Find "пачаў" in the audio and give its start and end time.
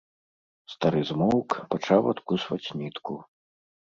1.75-2.09